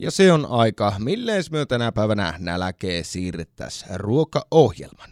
Ja 0.00 0.10
se 0.10 0.32
on 0.32 0.46
aika, 0.50 0.92
milleen 0.98 1.44
myö 1.50 1.66
tänä 1.66 1.92
päivänä 1.92 2.34
nälkeen 2.38 3.04
siirrettäisiin 3.04 4.00
ruokaohjelman. 4.00 5.10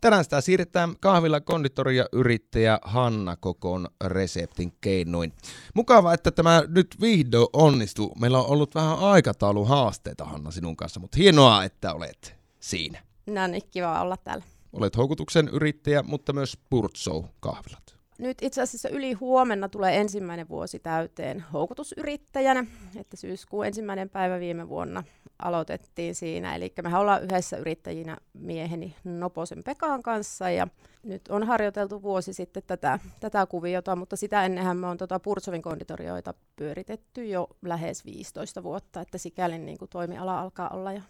Tänään 0.00 0.24
sitä 0.24 0.40
siirretään 0.40 0.94
kahvilla 1.00 1.40
konditori 1.40 1.96
ja 1.96 2.06
yrittäjä 2.12 2.78
Hanna 2.82 3.36
Kokon 3.36 3.88
reseptin 4.04 4.72
keinoin. 4.80 5.32
Mukava, 5.74 6.14
että 6.14 6.30
tämä 6.30 6.62
nyt 6.68 6.96
vihdoin 7.00 7.48
onnistuu. 7.52 8.14
Meillä 8.20 8.38
on 8.38 8.46
ollut 8.46 8.74
vähän 8.74 8.98
aikataulu 8.98 9.64
haasteita 9.64 10.24
Hanna 10.24 10.50
sinun 10.50 10.76
kanssa, 10.76 11.00
mutta 11.00 11.16
hienoa, 11.16 11.64
että 11.64 11.94
olet 11.94 12.36
siinä. 12.60 13.02
No 13.26 13.46
niin, 13.46 13.62
kiva 13.70 14.00
olla 14.00 14.16
täällä. 14.16 14.44
Olet 14.72 14.96
houkutuksen 14.96 15.48
yrittäjä, 15.48 16.02
mutta 16.02 16.32
myös 16.32 16.58
Purtsou 16.70 17.24
kahvilat 17.40 17.97
nyt 18.18 18.38
itse 18.42 18.62
asiassa 18.62 18.88
yli 18.88 19.12
huomenna 19.12 19.68
tulee 19.68 20.00
ensimmäinen 20.00 20.48
vuosi 20.48 20.78
täyteen 20.78 21.44
houkutusyrittäjänä, 21.52 22.66
että 22.96 23.16
syyskuun 23.16 23.66
ensimmäinen 23.66 24.10
päivä 24.10 24.40
viime 24.40 24.68
vuonna 24.68 25.04
aloitettiin 25.38 26.14
siinä. 26.14 26.54
Eli 26.54 26.72
me 26.82 26.98
ollaan 26.98 27.22
yhdessä 27.22 27.56
yrittäjinä 27.56 28.16
mieheni 28.34 28.96
Noposen 29.04 29.64
Pekan 29.64 30.02
kanssa 30.02 30.50
ja 30.50 30.68
nyt 31.02 31.28
on 31.28 31.46
harjoiteltu 31.46 32.02
vuosi 32.02 32.32
sitten 32.32 32.62
tätä, 32.66 32.98
tätä 33.20 33.46
kuviota, 33.46 33.96
mutta 33.96 34.16
sitä 34.16 34.44
ennenhän 34.44 34.76
me 34.76 34.86
on 34.86 34.98
tota 34.98 35.20
Pursovin 35.20 35.62
konditorioita 35.62 36.34
pyöritetty 36.56 37.26
jo 37.26 37.48
lähes 37.62 38.04
15 38.04 38.62
vuotta, 38.62 39.00
että 39.00 39.18
sikäli 39.18 39.58
niin 39.58 39.78
kuin 39.78 39.88
toimiala 39.88 40.40
alkaa 40.40 40.68
olla 40.68 40.92
jo 40.92 41.00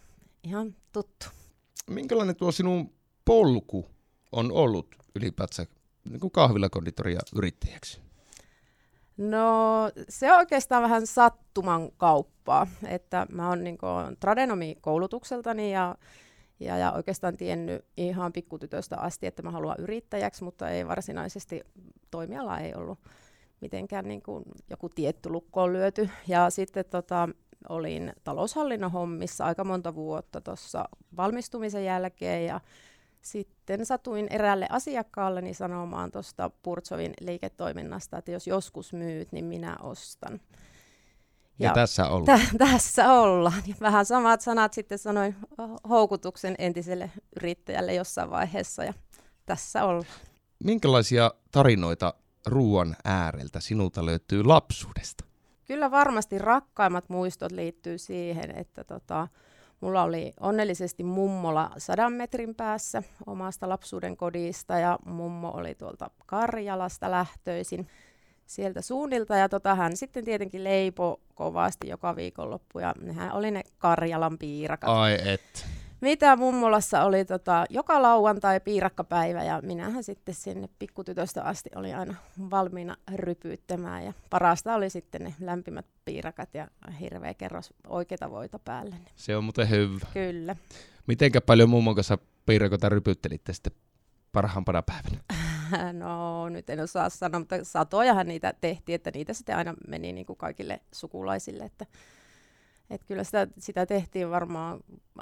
ihan 0.43 0.75
tuttu. 0.91 1.25
Minkälainen 1.89 2.35
tuo 2.35 2.51
sinun 2.51 2.93
polku 3.25 3.85
on 4.31 4.51
ollut 4.51 4.95
ylipäätään 5.15 5.67
niin 6.09 6.19
kuin 6.19 6.31
kahvilakonditoria 6.31 7.19
yrittäjäksi? 7.35 8.01
No 9.17 9.43
se 10.09 10.33
on 10.33 10.39
oikeastaan 10.39 10.83
vähän 10.83 11.07
sattuman 11.07 11.91
kauppaa, 11.97 12.67
että 12.87 13.27
mä 13.31 13.49
oon 13.49 13.63
niin 13.63 13.77
tradenomi 14.19 14.77
koulutukseltani 14.81 15.73
ja, 15.73 15.95
ja, 16.59 16.77
ja 16.77 16.91
oikeastaan 16.91 17.37
tiennyt 17.37 17.85
ihan 17.97 18.33
pikkutytöstä 18.33 18.97
asti, 18.97 19.27
että 19.27 19.41
mä 19.41 19.51
haluan 19.51 19.75
yrittäjäksi, 19.79 20.43
mutta 20.43 20.69
ei 20.69 20.87
varsinaisesti 20.87 21.61
toimiala 22.11 22.59
ei 22.59 22.73
ollut 22.75 22.99
mitenkään 23.61 24.07
niin 24.07 24.21
kuin 24.21 24.43
joku 24.69 24.89
tietty 24.89 25.29
lukkoon 25.29 25.73
lyöty. 25.73 26.09
Ja 26.27 26.49
sitten 26.49 26.85
tota, 26.85 27.29
olin 27.69 28.13
taloushallinnon 28.23 28.91
hommissa 28.91 29.45
aika 29.45 29.63
monta 29.63 29.95
vuotta 29.95 30.41
tuossa 30.41 30.85
valmistumisen 31.17 31.85
jälkeen 31.85 32.45
ja 32.45 32.61
sitten 33.21 33.85
satuin 33.85 34.27
eräälle 34.29 34.67
asiakkaalle 34.69 35.53
sanomaan 35.53 36.11
tuosta 36.11 36.51
Purtsovin 36.63 37.13
liiketoiminnasta, 37.21 38.17
että 38.17 38.31
jos 38.31 38.47
joskus 38.47 38.93
myyt, 38.93 39.31
niin 39.31 39.45
minä 39.45 39.77
ostan. 39.81 40.39
Ja, 41.59 41.67
ja 41.67 41.73
tässä 41.73 42.07
ollaan. 42.09 42.39
T- 42.39 42.57
tässä 42.57 43.13
ollaan. 43.13 43.63
Vähän 43.81 44.05
samat 44.05 44.41
sanat 44.41 44.73
sitten 44.73 44.97
sanoin 44.97 45.35
houkutuksen 45.89 46.55
entiselle 46.57 47.11
yrittäjälle 47.35 47.93
jossain 47.93 48.29
vaiheessa 48.29 48.83
ja 48.83 48.93
tässä 49.45 49.85
ollaan. 49.85 50.19
Minkälaisia 50.63 51.31
tarinoita 51.51 52.13
ruoan 52.45 52.95
ääreltä 53.05 53.59
sinulta 53.59 54.05
löytyy 54.05 54.43
lapsuudesta? 54.43 55.25
Kyllä 55.65 55.91
varmasti 55.91 56.37
rakkaimmat 56.37 57.09
muistot 57.09 57.51
liittyy 57.51 57.97
siihen, 57.97 58.51
että 58.51 58.83
tota, 58.83 59.27
Mulla 59.81 60.03
oli 60.03 60.33
onnellisesti 60.39 61.03
mummola 61.03 61.71
sadan 61.77 62.13
metrin 62.13 62.55
päässä 62.55 63.03
omasta 63.25 63.69
lapsuuden 63.69 64.17
kodista 64.17 64.79
ja 64.79 64.99
mummo 65.05 65.51
oli 65.51 65.75
tuolta 65.75 66.09
Karjalasta 66.25 67.11
lähtöisin 67.11 67.87
sieltä 68.45 68.81
suunnilta 68.81 69.35
ja 69.35 69.49
tota, 69.49 69.75
hän 69.75 69.97
sitten 69.97 70.25
tietenkin 70.25 70.63
leipo 70.63 71.19
kovasti 71.35 71.87
joka 71.87 72.15
viikonloppu 72.15 72.79
ja 72.79 72.93
nehän 73.01 73.33
oli 73.33 73.51
ne 73.51 73.61
Karjalan 73.77 74.37
piirakat. 74.37 74.89
Ai 74.89 75.17
et 75.25 75.65
mitä 76.01 76.35
mummolassa 76.35 77.03
oli 77.03 77.25
tota, 77.25 77.65
joka 77.69 78.01
lauantai 78.01 78.59
piirakkapäivä 78.59 79.43
ja 79.43 79.61
minähän 79.61 80.03
sitten 80.03 80.35
sinne 80.35 80.69
pikkutytöstä 80.79 81.43
asti 81.43 81.69
oli 81.75 81.93
aina 81.93 82.15
valmiina 82.51 82.95
rypyyttämään 83.15 84.05
ja 84.05 84.13
parasta 84.29 84.75
oli 84.75 84.89
sitten 84.89 85.23
ne 85.23 85.33
lämpimät 85.39 85.85
piirakat 86.09 86.53
ja 86.53 86.67
hirveä 86.99 87.33
kerros 87.33 87.73
oikeita 87.87 88.31
voita 88.31 88.59
päälle. 88.59 88.95
Se 89.15 89.35
on 89.35 89.43
muuten 89.43 89.69
hyvä. 89.69 90.05
Kyllä. 90.13 90.55
Mitenkä 91.07 91.41
paljon 91.41 91.69
mummon 91.69 91.95
kanssa 91.95 92.17
piirakoita 92.45 92.89
rypyttelitte 92.89 93.53
sitten 93.53 93.73
parhaampana 94.31 94.81
päivänä? 94.81 95.23
No 95.93 96.49
nyt 96.49 96.69
en 96.69 96.79
osaa 96.79 97.09
sanoa, 97.09 97.39
mutta 97.39 97.55
satojahan 97.63 98.27
niitä 98.27 98.53
tehtiin, 98.61 98.95
että 98.95 99.11
niitä 99.13 99.33
sitten 99.33 99.57
aina 99.57 99.73
meni 99.87 100.13
niin 100.13 100.25
kuin 100.25 100.37
kaikille 100.37 100.81
sukulaisille, 100.91 101.63
että 101.63 101.85
et 102.89 103.03
kyllä 103.03 103.23
sitä, 103.23 103.47
sitä 103.59 103.85
tehtiin 103.85 104.29
varmaan, 104.29 104.79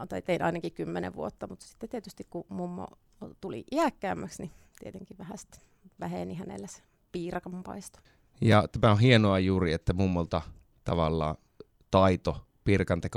tai 0.10 0.22
tein 0.22 0.42
ainakin 0.42 0.72
kymmenen 0.74 1.16
vuotta, 1.16 1.48
mutta 1.48 1.66
sitten 1.66 1.90
tietysti 1.90 2.28
kun 2.30 2.46
mummo 2.50 2.88
tuli 3.42 3.64
iäkkäämmäksi, 3.72 4.42
niin 4.42 4.52
tietenkin 4.80 5.18
vähän 5.18 5.38
väheni 6.00 6.36
hänellä 6.36 6.68
se 6.68 6.82
piirakan 7.12 7.64
paisto. 7.64 8.00
Ja 8.42 8.68
tämä 8.82 8.92
on 8.92 9.00
hienoa 9.00 9.40
juuri, 9.40 9.74
että 9.74 9.94
mummolta 9.94 10.42
tavallaan 10.88 11.36
taito, 11.92 12.48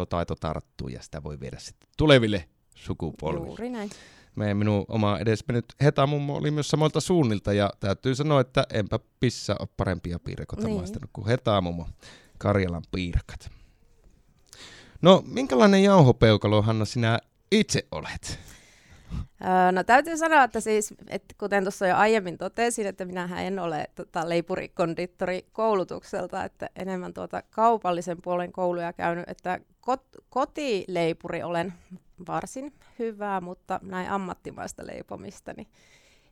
taito 0.09 0.35
tarttuu 0.35 0.89
ja 0.89 1.03
sitä 1.03 1.23
voi 1.23 1.41
viedä 1.41 1.59
sitten 1.59 1.89
tuleville 1.97 2.49
sukupolville. 2.75 3.47
Juuri 3.47 3.71
näin. 3.71 3.91
Meidän 4.37 4.57
minun 4.57 4.85
oma 4.89 5.19
edesmennyt 5.19 5.65
Heta 5.83 6.07
mummo 6.07 6.37
oli 6.37 6.51
myös 6.51 6.69
samoilta 6.69 7.01
suunnilta 7.01 7.53
ja 7.53 7.71
täytyy 7.81 8.15
sanoa, 8.15 8.41
että 8.41 8.67
enpä 8.73 8.99
pissa 9.21 9.57
ole 9.61 9.69
parempia 9.77 10.19
piirakoita 10.19 10.67
niin. 10.67 10.77
maistanut 10.77 11.11
kuin 11.13 11.27
Heta 11.27 11.61
mummo 11.61 11.89
Karjalan 12.39 12.83
piirakat. 12.93 13.51
No, 15.03 15.23
minkälainen 15.27 15.83
jauhopeukalo, 15.83 16.63
Hanna, 16.63 16.85
sinä 16.85 17.19
itse 17.53 17.87
olet? 17.93 18.39
No 19.73 19.85
täytyy 19.85 20.17
sanoa, 20.17 20.45
että 20.45 20.61
siis, 20.61 20.95
että 21.09 21.35
kuten 21.39 21.65
tuossa 21.65 21.87
jo 21.87 21.97
aiemmin 21.97 22.39
totesin, 22.39 22.87
että 22.87 23.05
minähän 23.05 23.45
en 23.45 23.59
ole 23.59 23.91
tota, 23.95 24.29
leipurikonditori 24.29 25.47
koulutukselta, 25.53 26.45
että 26.45 26.71
enemmän 26.77 27.15
tuota 27.15 27.43
kaupallisen 27.51 28.23
puolen 28.23 28.53
kouluja 28.53 28.93
käynyt, 28.93 29.25
että 29.29 29.61
kot, 29.81 30.03
kotileipuri 30.29 31.43
olen 31.43 31.73
varsin 32.27 32.73
hyvää, 32.99 33.41
mutta 33.41 33.81
näin 33.83 34.11
ammattimaista 34.11 34.87
leipomista, 34.87 35.53
niin 35.57 35.69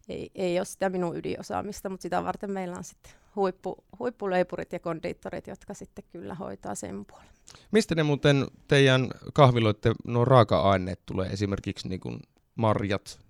ei, 0.08 0.30
ei 0.34 0.58
ole 0.58 0.64
sitä 0.64 0.88
minun 0.88 1.16
ydinosaamista, 1.16 1.88
mutta 1.88 2.02
sitä 2.02 2.25
varten 2.25 2.50
meillä 2.50 2.76
on 2.76 2.84
sitten 2.84 3.12
huippu, 3.36 3.84
huippuleipurit 3.98 4.72
ja 4.72 4.78
kondiittorit, 4.78 5.46
jotka 5.46 5.75
sitten 5.75 6.04
kyllä 6.12 6.34
hoitaa 6.34 6.75
sen 6.75 7.04
puolen. 7.04 7.28
Mistä 7.70 7.94
ne 7.94 8.02
muuten 8.02 8.46
teidän 8.69 9.08
kahviloitte 9.32 9.92
nuo 10.06 10.25
raaka-aineet 10.25 11.00
tulee, 11.06 11.28
esimerkiksi 11.28 11.88
niin 11.88 12.00
kuin 12.00 12.20
marjat? 12.58 13.20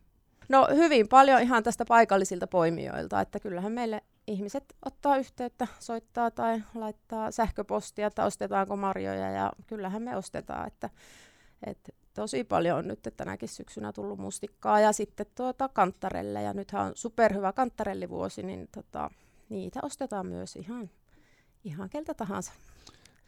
No 0.49 0.69
hyvin 0.75 1.09
paljon 1.09 1.43
ihan 1.43 1.63
tästä 1.63 1.85
paikallisilta 1.85 2.47
poimijoilta, 2.47 3.21
että 3.21 3.41
kyllähän 3.41 3.73
meille 3.73 4.03
ihmiset 4.27 4.65
ottaa 4.87 5.17
yhteyttä, 5.17 5.67
soittaa 5.79 6.31
tai 6.31 6.63
laittaa 6.75 7.31
sähköpostia, 7.31 8.07
että 8.07 8.25
ostetaanko 8.25 8.77
marjoja 8.77 9.31
ja 9.31 9.53
kyllähän 9.67 10.03
me 10.03 10.17
ostetaan, 10.17 10.67
että, 10.67 10.91
että 11.67 11.93
tosi 12.15 12.45
paljon 12.45 12.79
on 12.79 12.89
nyt 12.89 13.09
tänäkin 13.17 13.49
syksynä 13.49 13.93
tullut 13.93 14.19
mustikkaa 14.19 14.81
ja 14.81 14.93
sitten 14.93 15.27
tuota 15.35 15.69
kanttarelle 15.69 16.43
ja 16.43 16.53
nythän 16.53 16.87
on 16.87 16.93
superhyvä 16.95 17.53
kanttarellivuosi, 17.53 18.43
niin 18.43 18.69
tota, 18.75 19.11
niitä 19.49 19.81
ostetaan 19.83 20.27
myös 20.27 20.57
ihan, 20.57 20.91
ihan 21.65 21.91
keltä 21.91 22.15
tahansa. 22.15 22.53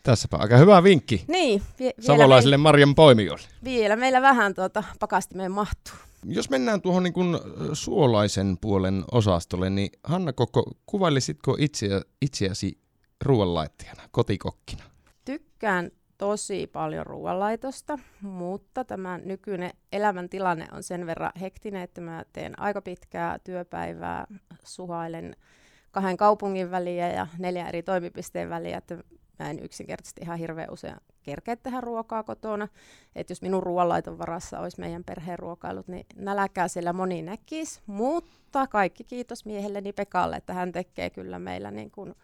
Tässäpä 0.02 0.36
aika 0.36 0.56
hyvä 0.56 0.82
vinkki 0.82 1.24
niin, 1.28 1.62
vie- 1.78 1.94
savolaisille 2.00 2.56
me... 2.56 2.62
marjan 2.62 2.94
poimijoille. 2.94 3.48
Vielä 3.64 3.96
meillä 3.96 4.22
vähän 4.22 4.54
tuota 4.54 4.84
pakastimeen 5.00 5.52
mahtuu. 5.52 5.94
Jos 6.24 6.50
mennään 6.50 6.80
tuohon 6.80 7.02
niin 7.02 7.12
kuin 7.12 7.38
suolaisen 7.72 8.58
puolen 8.60 9.04
osastolle, 9.12 9.70
niin 9.70 9.90
Hanna 10.04 10.32
Kokko, 10.32 10.64
kuvailisitko 10.86 11.56
itseä, 11.58 12.02
itseäsi 12.22 12.78
ruoanlaittajana, 13.24 14.02
kotikokkina? 14.10 14.84
Tykkään 15.24 15.90
tosi 16.18 16.66
paljon 16.66 17.06
ruoanlaitosta, 17.06 17.98
mutta 18.20 18.84
tämä 18.84 19.18
nykyinen 19.18 19.70
elämäntilanne 19.92 20.66
on 20.72 20.82
sen 20.82 21.06
verran 21.06 21.32
hektinen, 21.40 21.82
että 21.82 22.00
mä 22.00 22.24
teen 22.32 22.60
aika 22.60 22.82
pitkää 22.82 23.38
työpäivää, 23.38 24.26
suhailen 24.64 25.36
kahden 25.90 26.16
kaupungin 26.16 26.70
väliä 26.70 27.12
ja 27.12 27.26
neljän 27.38 27.68
eri 27.68 27.82
toimipisteen 27.82 28.50
väliä, 28.50 28.78
että 28.78 28.98
mä 29.40 29.50
en 29.50 29.64
yksinkertaisesti 29.64 30.20
ihan 30.24 30.38
hirveän 30.38 30.70
usein 30.70 30.96
kerkeä 31.22 31.56
tehdä 31.56 31.80
ruokaa 31.80 32.22
kotona. 32.22 32.68
Että 33.16 33.30
jos 33.30 33.42
minun 33.42 33.62
ruoanlaiton 33.62 34.18
varassa 34.18 34.60
olisi 34.60 34.80
meidän 34.80 35.04
perheen 35.04 35.38
ruokailut, 35.38 35.88
niin 35.88 36.06
nälkää 36.16 36.68
siellä 36.68 36.92
moni 36.92 37.22
näkisi. 37.22 37.80
Mutta 37.86 38.66
kaikki 38.66 39.04
kiitos 39.04 39.44
miehelleni 39.44 39.92
Pekalle, 39.92 40.36
että 40.36 40.54
hän 40.54 40.72
tekee 40.72 41.10
kyllä 41.10 41.38
meillä 41.38 41.70
niin 41.70 41.90
kuin 41.90 42.14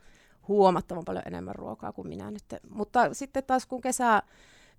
huomattavan 0.48 1.04
paljon 1.04 1.24
enemmän 1.26 1.54
ruokaa 1.54 1.92
kuin 1.92 2.08
minä 2.08 2.30
nyt. 2.30 2.44
Mutta 2.70 3.14
sitten 3.14 3.44
taas 3.44 3.66
kun 3.66 3.80
kesä 3.80 4.22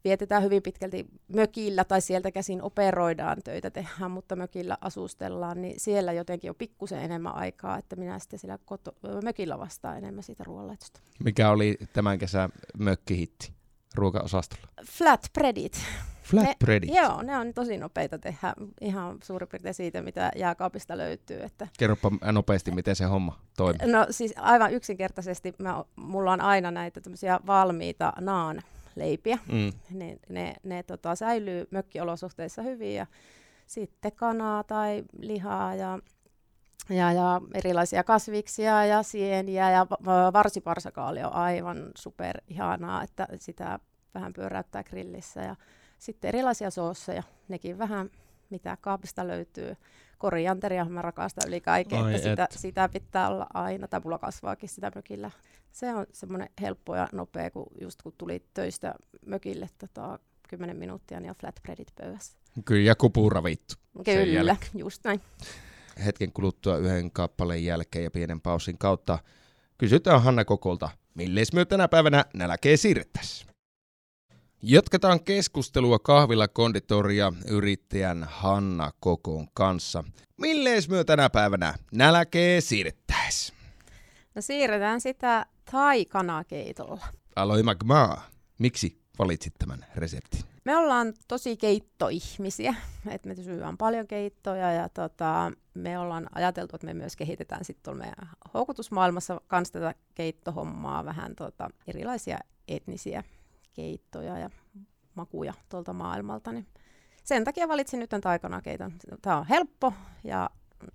vietetään 0.08 0.44
hyvin 0.44 0.64
pitkälti 0.64 1.08
mökillä 1.28 1.84
tai 1.84 2.02
sieltä 2.02 2.32
käsin 2.32 2.62
operoidaan, 2.62 3.38
töitä 3.44 3.72
tehdään, 3.72 4.12
mutta 4.12 4.36
mökillä 4.36 4.78
asustellaan, 4.82 5.62
niin 5.62 5.80
siellä 5.80 6.14
jotenkin 6.14 6.50
on 6.50 6.56
pikkusen 6.56 7.00
enemmän 7.00 7.36
aikaa, 7.36 7.78
että 7.78 7.96
minä 7.96 8.20
sitten 8.20 8.40
siellä 8.40 8.60
koto, 8.66 8.96
mökillä 9.24 9.60
vastaan 9.60 9.98
enemmän 9.98 10.24
siitä 10.24 10.44
ruoanlaitosta. 10.44 11.00
Mikä 11.24 11.50
oli 11.50 11.78
tämän 11.94 12.18
kesän 12.18 12.50
mökkihitti 12.78 13.52
ruokaosastolla? 13.96 14.68
Flatbreadit. 14.86 15.80
Flatbreadit? 16.24 16.90
Ne, 16.90 17.02
joo, 17.02 17.22
ne 17.22 17.38
on 17.38 17.54
tosi 17.54 17.78
nopeita 17.78 18.20
tehdä 18.20 18.54
ihan 18.82 19.18
suurin 19.24 19.50
piirtein 19.50 19.74
siitä, 19.74 20.02
mitä 20.02 20.32
jääkaapista 20.36 20.98
löytyy. 20.98 21.44
Että... 21.44 21.68
Kerropa 21.80 22.12
nopeasti, 22.32 22.72
miten 22.72 22.96
se 22.96 23.06
homma 23.06 23.40
toimii. 23.58 23.92
No 23.92 24.08
siis 24.10 24.34
aivan 24.38 24.74
yksinkertaisesti 24.74 25.54
mä, 25.60 25.84
mulla 25.96 26.32
on 26.32 26.42
aina 26.42 26.72
näitä 26.72 27.02
valmiita 27.48 28.14
naan 28.20 28.62
leipiä. 29.00 29.38
Mm. 29.52 29.72
Ne, 29.92 30.18
ne, 30.30 30.56
ne 30.64 30.84
tota, 30.84 31.16
säilyy 31.16 31.68
mökkiolosuhteissa 31.72 32.62
hyvin 32.62 32.96
ja 32.96 33.06
sitten 33.68 34.12
kanaa 34.12 34.64
tai 34.64 35.04
lihaa 35.20 35.76
ja, 35.76 36.00
ja, 36.90 37.12
ja 37.12 37.42
erilaisia 37.54 38.04
kasviksia 38.04 38.86
ja 38.86 39.04
sieniä 39.04 39.72
ja 39.72 39.88
varsiparsakaali 40.34 41.24
on 41.24 41.34
aivan 41.34 41.92
super 41.96 42.42
ihanaa, 42.48 43.04
että 43.04 43.28
sitä 43.36 43.80
vähän 44.14 44.34
pyöräyttää 44.34 44.84
grillissä 44.84 45.42
ja 45.42 45.56
sitten 46.00 46.30
erilaisia 46.30 46.70
soosseja, 46.70 47.24
nekin 47.48 47.78
vähän 47.78 48.10
mitä 48.50 48.78
kaapista 48.82 49.28
löytyy. 49.28 49.76
Korianteria 50.18 50.86
mä 50.86 51.02
rakastan 51.02 51.48
yli 51.48 51.62
kaiken, 51.62 52.04
Ai 52.04 52.16
että 52.16 52.30
sitä, 52.30 52.48
sitä 52.52 52.90
pitää 52.90 53.30
olla 53.30 53.48
aina, 53.54 53.88
tai 53.88 54.02
mulla 54.04 54.18
kasvaakin 54.18 54.70
sitä 54.70 54.92
mökillä. 54.96 55.32
Se 55.72 55.96
on 55.96 56.06
semmoinen 56.14 56.50
helppo 56.62 56.96
ja 56.96 57.08
nopea, 57.12 57.52
kun 57.52 57.68
just 57.82 58.02
kun 58.02 58.14
tuli 58.18 58.46
töistä 58.54 58.96
mökille 59.26 59.70
tota, 59.78 60.20
10 60.48 60.78
minuuttia, 60.78 61.20
niin 61.20 61.30
on 61.30 61.36
flatbreadit 61.36 61.96
pöydässä. 61.96 62.38
Kyllä, 62.66 62.88
ja 62.88 62.96
kupura 62.96 63.44
vittu. 63.44 63.76
Kyllä, 64.06 64.56
just 64.74 65.04
näin. 65.04 65.22
Hetken 66.06 66.32
kuluttua 66.32 66.78
yhden 66.78 67.12
kappaleen 67.12 67.66
jälkeen 67.66 68.04
ja 68.04 68.12
pienen 68.12 68.42
pausin 68.42 68.78
kautta 68.78 69.20
kysytään 69.78 70.24
Hanna 70.24 70.46
Kokolta, 70.46 70.90
milles 71.14 71.54
myö 71.54 71.66
tänä 71.66 71.88
päivänä 71.88 72.26
nälkeen 72.34 72.78
siirrettäisiin. 72.78 73.47
Jatketaan 74.62 75.24
keskustelua 75.24 76.00
kahvilla 76.00 76.48
konditoria 76.48 77.34
yrittäjän 77.48 78.28
Hanna 78.30 78.92
Kokon 79.00 79.48
kanssa. 79.54 80.04
Millees 80.38 80.90
myö 80.90 81.04
tänä 81.04 81.30
päivänä 81.30 81.74
nälkee 81.92 82.62
siirrettäis? 82.62 83.54
No 84.36 84.42
siirretään 84.42 85.02
sitä 85.02 85.46
thai-kanakeitolla. 85.72 87.08
Aloi 87.36 87.64
magmaa. 87.64 88.22
Miksi 88.60 89.02
valitsit 89.20 89.54
tämän 89.60 89.86
reseptin? 89.96 90.42
Me 90.66 90.78
ollaan 90.78 91.14
tosi 91.28 91.58
keittoihmisiä, 91.58 92.76
että 93.08 93.28
me 93.30 93.36
syödään 93.36 93.78
paljon 93.78 94.08
keittoja 94.08 94.72
ja 94.72 94.90
tota, 94.90 95.52
me 95.74 96.00
ollaan 96.00 96.28
ajateltu, 96.36 96.76
että 96.76 96.88
me 96.88 96.94
myös 96.94 97.16
kehitetään 97.16 97.66
sitten 97.66 97.98
meidän 97.98 98.30
houkutusmaailmassa 98.54 99.42
kanssa 99.48 99.74
tätä 99.74 99.96
keittohommaa, 100.16 101.06
vähän 101.06 101.36
tota, 101.36 101.70
erilaisia 101.88 102.38
etnisiä 102.68 103.24
keittoja 103.78 104.38
ja 104.38 104.50
makuja 105.16 105.54
tuolta 105.70 105.94
maailmalta. 105.94 106.52
Niin 106.52 106.68
sen 107.24 107.44
takia 107.44 107.68
valitsin 107.68 108.00
nyt 108.00 108.10
tämän 108.10 108.64
keiton. 108.64 108.94
Tämä 109.22 109.38
on 109.38 109.46
helppo 109.46 109.94
ja 110.24 110.50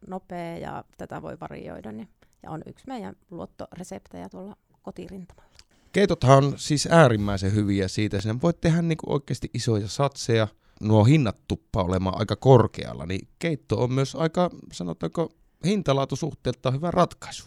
nopea 0.06 0.58
ja 0.58 0.84
tätä 0.99 1.23
voi 1.23 1.40
varioida. 1.40 1.93
Niin, 1.93 2.08
ja 2.43 2.50
on 2.50 2.62
yksi 2.67 2.84
meidän 2.87 3.17
luottoreseptejä 3.31 4.29
tuolla 4.29 4.56
kotirintamalla. 4.82 5.52
Keitothan 5.93 6.44
on 6.44 6.52
siis 6.56 6.88
äärimmäisen 6.90 7.55
hyviä 7.55 7.88
siitä. 7.88 8.20
Sinne 8.20 8.43
voit 8.43 8.61
tehdä 8.61 8.82
niin 8.82 8.99
oikeasti 9.06 9.50
isoja 9.55 9.88
satseja. 9.88 10.49
Nuo 10.81 11.05
hinnat 11.05 11.37
tuppa 11.49 11.82
olemaan 11.82 12.19
aika 12.19 12.37
korkealla, 12.37 13.06
niin 13.06 13.28
keitto 13.38 13.82
on 13.82 13.93
myös 13.93 14.14
aika, 14.14 14.50
sanotaanko, 14.73 15.28
hintalaatusuhteelta 15.64 16.70
hyvä 16.70 16.90
ratkaisu. 16.90 17.44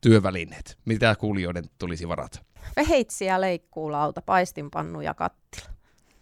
Työvälineet, 0.00 0.78
mitä 0.84 1.16
kuulijoiden 1.16 1.64
tulisi 1.78 2.08
varata. 2.08 2.40
Veheitsiä, 2.76 3.40
leikkuulauta, 3.40 4.22
paistinpannu 4.22 5.00
ja 5.00 5.14
kattila. 5.14 5.66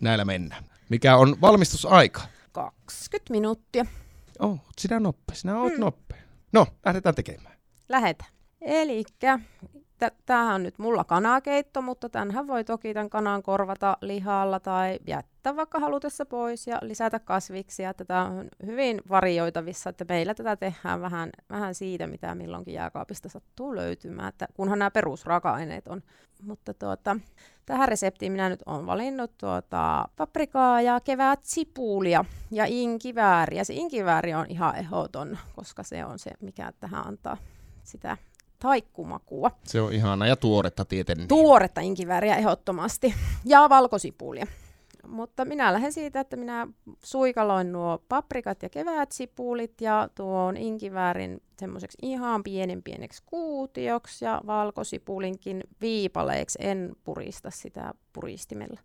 Näillä 0.00 0.24
mennään. 0.24 0.64
Mikä 0.88 1.16
on 1.16 1.40
valmistusaika? 1.40 2.20
20 2.52 3.32
minuuttia. 3.32 3.86
Oh, 4.38 4.58
sinä 4.78 5.00
nopea, 5.00 5.36
sinä 5.36 5.60
oot 5.60 5.72
hmm. 5.72 5.80
nopea. 5.80 6.18
No, 6.52 6.66
lähdetään 6.84 7.14
tekemään. 7.14 7.56
Lähetä. 7.88 8.24
Elikkä 8.60 9.38
tämähän 10.26 10.54
on 10.54 10.62
nyt 10.62 10.78
mulla 10.78 11.04
kanakeitto, 11.04 11.82
mutta 11.82 12.08
tämänhän 12.08 12.46
voi 12.46 12.64
toki 12.64 12.94
tämän 12.94 13.10
kanan 13.10 13.42
korvata 13.42 13.96
lihalla 14.00 14.60
tai 14.60 14.98
jättää 15.06 15.56
vaikka 15.56 15.80
halutessa 15.80 16.26
pois 16.26 16.66
ja 16.66 16.78
lisätä 16.82 17.18
kasviksia. 17.18 17.94
Tätä 17.94 18.20
on 18.22 18.48
hyvin 18.66 19.02
varioitavissa, 19.08 19.90
että 19.90 20.04
meillä 20.08 20.34
tätä 20.34 20.56
tehdään 20.56 21.00
vähän, 21.00 21.30
vähän 21.50 21.74
siitä, 21.74 22.06
mitä 22.06 22.34
milloinkin 22.34 22.74
jääkaapista 22.74 23.28
sattuu 23.28 23.76
löytymään, 23.76 24.28
että 24.28 24.48
kunhan 24.54 24.78
nämä 24.78 24.90
perusraaka-aineet 24.90 25.88
on. 25.88 26.02
Mutta 26.42 26.74
tuota, 26.74 27.16
tähän 27.66 27.88
reseptiin 27.88 28.32
minä 28.32 28.48
nyt 28.48 28.62
olen 28.66 28.86
valinnut 28.86 29.38
tuota, 29.38 30.08
paprikaa 30.16 30.80
ja 30.80 31.00
kevät 31.00 31.40
sipulia 31.42 32.24
ja 32.50 32.64
inkivääriä. 32.68 33.64
Se 33.64 33.74
inkivääri 33.74 34.34
on 34.34 34.46
ihan 34.48 34.76
ehdoton, 34.76 35.38
koska 35.56 35.82
se 35.82 36.04
on 36.04 36.18
se, 36.18 36.30
mikä 36.40 36.72
tähän 36.80 37.06
antaa 37.06 37.36
sitä 37.82 38.16
taikkumakua. 38.58 39.50
Se 39.64 39.80
on 39.80 39.92
ihana 39.92 40.26
ja 40.26 40.36
tuoretta 40.36 40.84
tietenkin. 40.84 41.28
Tuoretta 41.28 41.80
inkivääriä 41.80 42.36
ehdottomasti 42.36 43.14
ja 43.44 43.68
valkosipulia. 43.68 44.46
Mutta 45.08 45.44
minä 45.44 45.72
lähden 45.72 45.92
siitä, 45.92 46.20
että 46.20 46.36
minä 46.36 46.68
suikaloin 47.04 47.72
nuo 47.72 48.02
paprikat 48.08 48.62
ja 48.62 48.68
kevätsipulit 48.68 49.80
ja 49.80 50.08
tuon 50.14 50.56
inkiväärin 50.56 51.42
semmoiseksi 51.58 51.98
ihan 52.02 52.42
pienen 52.42 52.82
pieneksi 52.82 53.22
kuutioksi 53.26 54.24
ja 54.24 54.40
valkosipulinkin 54.46 55.64
viipaleiksi. 55.80 56.58
En 56.62 56.96
purista 57.04 57.50
sitä 57.50 57.94
puristimella. 58.12 58.80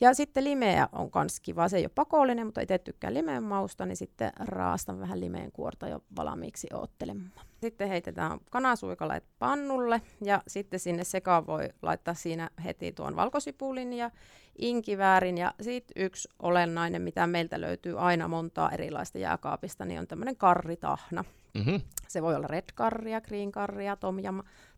Ja 0.00 0.14
sitten 0.14 0.44
limeä 0.44 0.88
on 0.92 1.10
myös 1.14 1.40
kiva. 1.40 1.68
Se 1.68 1.76
ei 1.76 1.82
ole 1.84 1.90
pakollinen, 1.94 2.46
mutta 2.46 2.60
itse 2.60 2.78
tykkään 2.78 3.14
limeen 3.14 3.42
mausta, 3.42 3.86
niin 3.86 3.96
sitten 3.96 4.32
raastan 4.38 5.00
vähän 5.00 5.20
limeen 5.20 5.52
kuorta 5.52 5.88
jo 5.88 6.02
valmiiksi 6.16 6.68
oottelemaan. 6.72 7.46
Sitten 7.60 7.88
heitetään 7.88 8.38
kanasuikaleet 8.50 9.24
pannulle 9.38 10.02
ja 10.20 10.42
sitten 10.46 10.80
sinne 10.80 11.04
sekaan 11.04 11.46
voi 11.46 11.68
laittaa 11.82 12.14
siinä 12.14 12.50
heti 12.64 12.92
tuon 12.92 13.16
valkosipulin 13.16 13.92
ja 13.92 14.10
inkiväärin. 14.58 15.38
Ja 15.38 15.54
sitten 15.60 16.02
yksi 16.02 16.28
olennainen, 16.42 17.02
mitä 17.02 17.26
meiltä 17.26 17.60
löytyy 17.60 18.00
aina 18.00 18.28
montaa 18.28 18.70
erilaista 18.70 19.18
jääkaapista, 19.18 19.84
niin 19.84 20.00
on 20.00 20.06
tämmöinen 20.06 20.36
karritahna. 20.36 21.24
Mm-hmm. 21.54 21.80
Se 22.08 22.22
voi 22.22 22.34
olla 22.34 22.46
red 22.46 22.64
karria, 22.74 23.20
green 23.20 23.52
karria, 23.52 23.96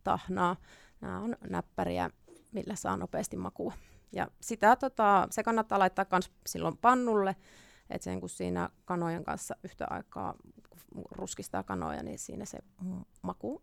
tahnaa. 0.05 0.57
Nämä 1.01 1.21
on 1.21 1.37
näppäriä, 1.51 2.11
millä 2.53 2.75
saa 2.75 2.97
nopeasti 2.97 3.37
makua. 3.37 3.73
Ja 4.13 4.29
sitä, 4.41 4.77
tota, 4.77 5.29
se 5.31 5.43
kannattaa 5.43 5.79
laittaa 5.79 6.07
myös 6.13 6.31
silloin 6.47 6.77
pannulle, 6.77 7.37
että 7.91 8.05
sen 8.05 8.21
kun 8.21 8.29
siinä 8.29 8.69
kanojen 8.85 9.25
kanssa 9.25 9.57
yhtä 9.65 9.87
aikaa 9.91 10.35
ruskistaa 11.11 11.63
kanoja, 11.63 12.03
niin 12.03 12.19
siinä 12.19 12.45
se 12.45 12.59
maku, 13.23 13.63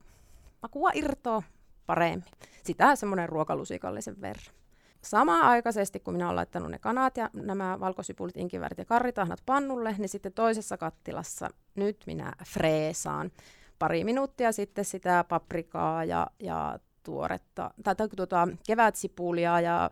makua 0.61 0.91
irtoaa 0.93 1.43
paremmin. 1.85 2.25
Sitä 2.63 2.95
semmoinen 2.95 3.29
ruokalusikallisen 3.29 4.21
verran. 4.21 4.55
Samaaikaisesti, 5.01 5.99
kun 5.99 6.13
minä 6.13 6.25
olen 6.25 6.35
laittanut 6.35 6.71
ne 6.71 6.79
kanat 6.79 7.17
ja 7.17 7.29
nämä 7.33 7.79
valkosipulit, 7.79 8.37
inkivärit 8.37 8.77
ja 8.77 8.85
karritahnat 8.85 9.39
pannulle, 9.45 9.95
niin 9.97 10.09
sitten 10.09 10.33
toisessa 10.33 10.77
kattilassa 10.77 11.49
nyt 11.75 12.03
minä 12.07 12.33
freesaan 12.45 13.31
pari 13.79 14.03
minuuttia 14.03 14.51
sitten 14.51 14.85
sitä 14.85 15.25
paprikaa 15.29 16.03
ja, 16.03 16.27
ja 16.39 16.79
tuoretta, 17.03 17.71
tai 17.83 17.95
tuota, 18.15 18.47
kevätsipulia 18.67 19.61
ja 19.61 19.89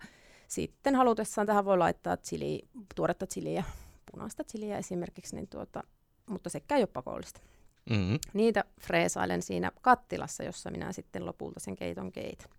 sitten 0.53 0.95
halutessaan 0.95 1.48
tähän 1.48 1.65
voi 1.65 1.77
laittaa 1.77 2.17
chili, 2.17 2.62
tuoretta 2.95 3.27
chiliä, 3.27 3.63
punaista 4.12 4.43
chiliä 4.43 4.77
esimerkiksi, 4.77 5.36
niin 5.36 5.48
tuota, 5.48 5.83
mutta 6.25 6.50
sekään 6.50 6.77
ei 6.77 6.83
ole 6.83 6.89
pakollista. 6.93 7.41
Mm-hmm. 7.89 8.19
Niitä 8.33 8.63
freesailen 8.81 9.41
siinä 9.41 9.72
kattilassa, 9.81 10.43
jossa 10.43 10.72
minä 10.72 10.91
sitten 10.91 11.25
lopulta 11.25 11.60
sen 11.60 11.75
keiton 11.75 12.12
keitän. 12.12 12.50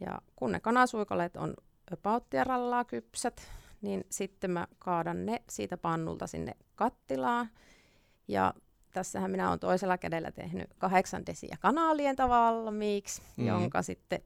Ja 0.00 0.18
kun 0.36 0.52
ne 0.52 0.60
kanasuikaleet 0.60 1.36
on 1.36 1.54
öpauttia 1.92 2.44
rallaa 2.44 2.84
kypsät, 2.84 3.42
niin 3.80 4.04
sitten 4.10 4.50
mä 4.50 4.66
kaadan 4.78 5.26
ne 5.26 5.42
siitä 5.50 5.76
pannulta 5.76 6.26
sinne 6.26 6.56
kattilaan. 6.74 7.50
Ja 8.28 8.54
tässähän 8.92 9.30
minä 9.30 9.48
olen 9.48 9.60
toisella 9.60 9.98
kädellä 9.98 10.32
tehnyt 10.32 10.74
kahdeksan 10.78 11.26
desiä 11.26 11.56
kanaalien 11.60 12.16
valmiiksi, 12.16 13.20
mm-hmm. 13.20 13.46
jonka 13.46 13.82
sitten 13.82 14.22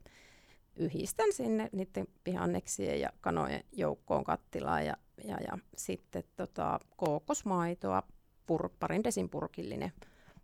yhdistän 0.77 1.33
sinne 1.33 1.69
niiden 1.71 2.07
pihanneksien 2.23 2.99
ja 2.99 3.09
kanojen 3.21 3.63
joukkoon 3.71 4.23
kattilaan 4.23 4.85
ja, 4.85 4.97
ja, 5.23 5.37
ja 5.51 5.57
sitten 5.77 6.23
tota, 6.35 6.79
kookosmaitoa, 6.97 8.03
pur, 8.47 8.69
parin 8.79 9.03
desin 9.03 9.29
purkillinen 9.29 9.91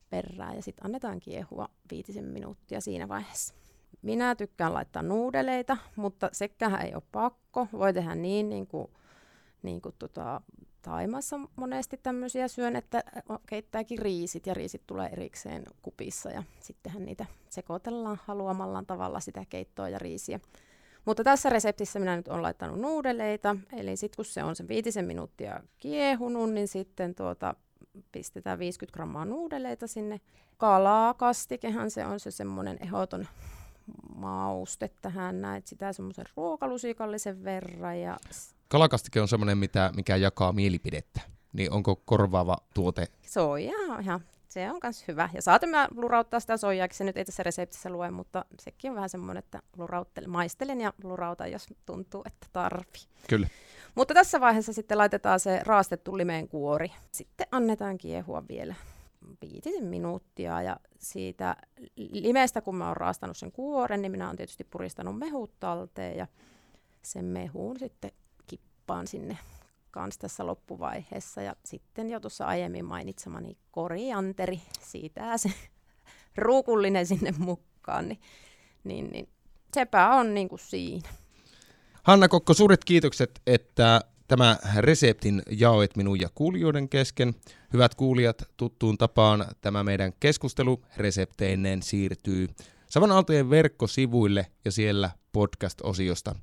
perään 0.09 0.55
ja 0.55 0.61
sitten 0.61 0.85
annetaan 0.85 1.19
kiehua 1.19 1.69
viitisen 1.91 2.25
minuuttia 2.25 2.81
siinä 2.81 3.07
vaiheessa. 3.07 3.53
Minä 4.01 4.35
tykkään 4.35 4.73
laittaa 4.73 5.03
nuudeleita, 5.03 5.77
mutta 5.95 6.29
sekään 6.31 6.81
ei 6.81 6.93
ole 6.93 7.03
pakko. 7.11 7.67
Voi 7.73 7.93
tehdä 7.93 8.15
niin, 8.15 8.49
niin 8.49 8.67
kuin, 8.67 8.87
niin 9.63 9.81
kuin 9.81 9.95
tota, 9.99 10.41
Taimassa 10.81 11.39
monesti 11.55 11.99
tämmöisiä 12.03 12.47
syön, 12.47 12.75
että 12.75 13.03
keittääkin 13.47 13.99
riisit 13.99 14.47
ja 14.47 14.53
riisit 14.53 14.81
tulee 14.87 15.09
erikseen 15.09 15.63
kupissa 15.81 16.29
ja 16.29 16.43
sittenhän 16.59 17.05
niitä 17.05 17.25
sekoitellaan 17.49 18.19
haluamallaan 18.25 18.85
tavalla 18.85 19.19
sitä 19.19 19.45
keittoa 19.49 19.89
ja 19.89 19.99
riisiä. 19.99 20.39
Mutta 21.05 21.23
tässä 21.23 21.49
reseptissä 21.49 21.99
minä 21.99 22.15
nyt 22.15 22.27
olen 22.27 22.41
laittanut 22.41 22.79
nuudeleita, 22.79 23.55
eli 23.73 23.95
sitten 23.95 24.15
kun 24.15 24.25
se 24.25 24.43
on 24.43 24.55
sen 24.55 24.67
viitisen 24.67 25.05
minuuttia 25.05 25.59
kiehunut, 25.79 26.51
niin 26.51 26.67
sitten 26.67 27.15
tuota, 27.15 27.55
pistetään 28.11 28.59
50 28.59 28.93
grammaa 28.93 29.25
nuudeleita 29.25 29.87
sinne. 29.87 30.21
Kalaa, 30.57 31.13
kastikehan 31.13 31.91
se 31.91 32.05
on 32.05 32.19
se 32.19 32.31
semmoinen 32.31 32.77
ehdoton 32.81 33.27
mauste 34.15 34.91
tähän 35.01 35.41
näin, 35.41 35.61
sitä 35.65 35.93
semmoisen 35.93 36.25
ruokalusikallisen 36.35 37.43
verran. 37.43 37.99
Ja... 37.99 38.17
Kalakastike 38.73 39.21
on 39.21 39.27
semmoinen, 39.27 39.57
mitä, 39.57 39.91
mikä 39.95 40.15
jakaa 40.15 40.53
mielipidettä. 40.53 41.21
Niin 41.53 41.71
onko 41.71 41.95
korvaava 41.95 42.57
tuote? 42.73 43.07
Soija 43.21 43.73
ihan 44.01 44.21
se 44.49 44.71
on 44.71 44.79
myös 44.83 45.07
hyvä. 45.07 45.29
Ja 45.33 45.41
saatamme 45.41 45.87
lurauttaa 45.95 46.39
sitä 46.39 46.57
soijaakin, 46.57 46.97
se 46.97 47.03
nyt 47.03 47.17
ei 47.17 47.25
tässä 47.25 47.43
reseptissä 47.43 47.89
lue, 47.89 48.11
mutta 48.11 48.45
sekin 48.59 48.91
on 48.91 48.95
vähän 48.95 49.09
semmoinen, 49.09 49.43
että 49.43 49.61
lurauttelen, 49.77 50.29
maistelen 50.29 50.81
ja 50.81 50.93
lurautan, 51.03 51.51
jos 51.51 51.67
tuntuu, 51.85 52.23
että 52.25 52.47
tarvii. 52.53 53.01
Kyllä. 53.29 53.47
Mutta 53.95 54.13
tässä 54.13 54.39
vaiheessa 54.39 54.73
sitten 54.73 54.97
laitetaan 54.97 55.39
se 55.39 55.61
raastettu 55.63 56.17
limeen 56.17 56.47
kuori. 56.47 56.91
Sitten 57.11 57.47
annetaan 57.51 57.97
kiehua 57.97 58.43
vielä 58.49 58.75
viitisen 59.41 59.85
minuuttia 59.85 60.61
ja 60.61 60.77
siitä 60.99 61.55
limeestä, 61.97 62.61
kun 62.61 62.75
mä 62.75 62.87
oon 62.87 62.97
raastanut 62.97 63.37
sen 63.37 63.51
kuoren, 63.51 64.01
niin 64.01 64.11
minä 64.11 64.27
oon 64.27 64.35
tietysti 64.35 64.63
puristanut 64.63 65.19
mehut 65.19 65.59
talteen 65.59 66.17
ja 66.17 66.27
sen 67.01 67.25
mehuun 67.25 67.79
sitten 67.79 68.11
kippaan 68.83 69.07
sinne 69.07 69.37
kanssa 69.91 70.21
tässä 70.21 70.45
loppuvaiheessa. 70.45 71.41
Ja 71.41 71.55
sitten 71.65 72.09
jo 72.09 72.19
tuossa 72.19 72.45
aiemmin 72.45 72.85
mainitsemani 72.85 73.57
korianteri, 73.71 74.61
siitä 74.81 75.37
se 75.37 75.49
ruukullinen 76.37 77.05
sinne 77.05 77.33
mukaan, 77.37 78.07
niin, 78.07 78.19
niin, 78.83 79.09
niin 79.11 79.29
sepä 79.73 80.09
on 80.09 80.33
niin 80.33 80.49
kuin 80.49 80.59
siinä. 80.59 81.09
Hanna 82.03 82.27
Kokko, 82.27 82.53
suuret 82.53 82.85
kiitokset, 82.85 83.41
että 83.47 84.01
tämä 84.27 84.57
reseptin 84.77 85.41
jaoit 85.51 85.95
minun 85.95 86.21
ja 86.21 86.29
kuulijoiden 86.35 86.89
kesken. 86.89 87.35
Hyvät 87.73 87.95
kuulijat, 87.95 88.43
tuttuun 88.57 88.97
tapaan 88.97 89.45
tämä 89.61 89.83
meidän 89.83 90.13
keskustelu 90.19 90.85
resepteineen 90.97 91.83
siirtyy 91.83 92.47
Savan 92.89 93.11
Aaltojen 93.11 93.49
verkkosivuille 93.49 94.47
ja 94.65 94.71
siellä 94.71 95.11
podcast-osiosta 95.31 96.35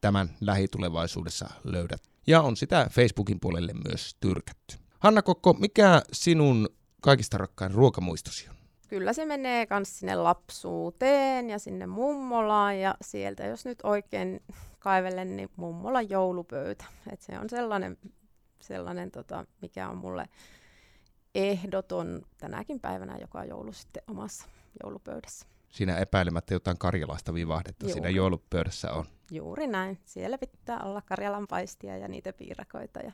tämän 0.00 0.30
lähitulevaisuudessa 0.40 1.50
löydät 1.64 2.02
ja 2.26 2.42
on 2.42 2.56
sitä 2.56 2.86
Facebookin 2.90 3.40
puolelle 3.40 3.72
myös 3.88 4.16
tyrkätty. 4.20 4.76
Hanna 4.98 5.22
Kokko, 5.22 5.52
mikä 5.52 6.02
sinun 6.12 6.68
kaikista 7.02 7.38
rakkain 7.38 7.74
ruokamuistosi 7.74 8.48
on? 8.48 8.56
Kyllä 8.88 9.12
se 9.12 9.24
menee 9.24 9.66
myös 9.70 9.98
sinne 9.98 10.14
lapsuuteen 10.14 11.50
ja 11.50 11.58
sinne 11.58 11.86
mummolaan 11.86 12.80
ja 12.80 12.94
sieltä, 13.02 13.46
jos 13.46 13.64
nyt 13.64 13.78
oikein 13.82 14.40
kaivelen, 14.78 15.36
niin 15.36 15.50
mummola 15.56 16.02
joulupöytä. 16.02 16.84
Et 17.12 17.22
se 17.22 17.38
on 17.38 17.50
sellainen, 17.50 17.98
sellainen 18.60 19.10
tota, 19.10 19.44
mikä 19.62 19.88
on 19.88 19.96
mulle 19.96 20.28
ehdoton 21.34 22.22
tänäkin 22.38 22.80
päivänä 22.80 23.18
joka 23.20 23.44
joulu 23.44 23.72
sitten 23.72 24.02
omassa 24.08 24.46
joulupöydässä. 24.82 25.46
Siinä 25.70 25.96
epäilemättä 25.96 26.54
jotain 26.54 26.78
karjalaista 26.78 27.34
vivahdetta 27.34 27.84
Juuri. 27.84 27.92
siinä 27.92 28.08
joulupöydässä 28.08 28.92
on. 28.92 29.04
Juuri 29.30 29.66
näin. 29.66 29.98
Siellä 30.04 30.38
pitää 30.38 30.80
olla 30.82 31.02
karjalan 31.02 31.46
paistia 31.46 31.96
ja 31.96 32.08
niitä 32.08 32.32
piirakoita 32.32 33.00
ja 33.00 33.12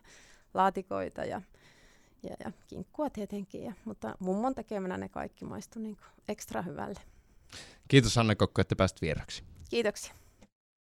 laatikoita 0.55 1.25
ja, 1.25 1.43
ja, 2.23 2.37
ja 2.45 2.53
kinkkua 2.67 3.11
tietenkin. 3.11 3.65
Ja, 3.65 3.73
mutta 3.85 4.15
mummon 4.19 4.55
tekemänä 4.55 4.97
ne 4.97 5.09
kaikki 5.09 5.45
maistuu 5.45 5.83
niin 5.83 5.97
ekstra 6.29 6.63
hyvälle. 6.63 7.01
Kiitos 7.89 8.19
Anne 8.19 8.35
Kokko, 8.35 8.61
että 8.61 8.77
pääsit 8.77 9.03
vieraksi. 9.03 9.45
Kiitoksia. 9.71 10.15